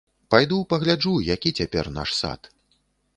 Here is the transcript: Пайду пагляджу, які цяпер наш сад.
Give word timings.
Пайду 0.35 0.57
пагляджу, 0.71 1.13
які 1.27 1.51
цяпер 1.61 1.91
наш 1.99 2.09
сад. 2.21 2.51